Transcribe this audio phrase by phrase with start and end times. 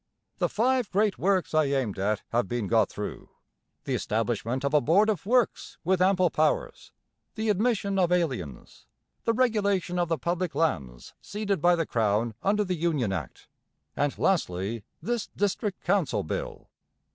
[0.39, 3.29] The five great works I aimed at have been got through:
[3.83, 6.91] the establishment of a board of works with ample powers;
[7.35, 8.87] the admission of aliens;
[9.25, 13.47] the regulation of the public lands ceded by the Crown under the Union Act;
[13.95, 16.71] and lastly this District Council Bill.'